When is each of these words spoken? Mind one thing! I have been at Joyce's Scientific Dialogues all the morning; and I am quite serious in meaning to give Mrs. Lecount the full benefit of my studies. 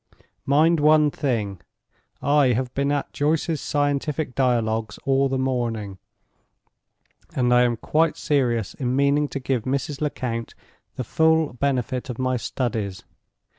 Mind 0.47 0.79
one 0.79 1.11
thing! 1.11 1.61
I 2.23 2.53
have 2.53 2.73
been 2.73 2.91
at 2.91 3.13
Joyce's 3.13 3.61
Scientific 3.61 4.33
Dialogues 4.33 4.97
all 5.05 5.29
the 5.29 5.37
morning; 5.37 5.99
and 7.35 7.53
I 7.53 7.61
am 7.61 7.77
quite 7.77 8.17
serious 8.17 8.73
in 8.73 8.95
meaning 8.95 9.27
to 9.27 9.39
give 9.39 9.61
Mrs. 9.61 10.01
Lecount 10.01 10.55
the 10.95 11.03
full 11.03 11.53
benefit 11.53 12.09
of 12.09 12.17
my 12.17 12.35
studies. 12.35 13.03